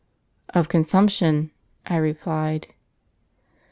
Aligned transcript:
'Of 0.49 0.67
consumption,' 0.67 1.51
I 1.85 1.95
replied. 1.97 2.73